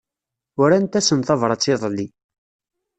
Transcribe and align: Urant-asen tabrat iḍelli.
Urant-asen 0.61 1.21
tabrat 1.27 1.67
iḍelli. 1.73 2.07